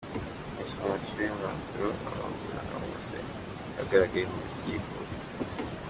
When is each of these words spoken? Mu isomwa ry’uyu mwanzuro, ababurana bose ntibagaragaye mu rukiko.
Mu 0.53 0.59
isomwa 0.63 0.93
ry’uyu 1.03 1.35
mwanzuro, 1.37 1.87
ababurana 2.09 2.75
bose 2.83 3.15
ntibagaragaye 3.71 4.25
mu 4.31 4.37
rukiko. 4.43 4.93